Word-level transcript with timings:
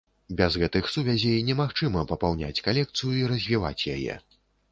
Без 0.37 0.53
гэтых 0.61 0.87
сувязей 0.93 1.35
немагчыма 1.49 2.01
папаўняць 2.13 2.63
калекцыю 2.67 3.13
і 3.19 3.23
развіваць 3.35 3.87
яе. 3.97 4.19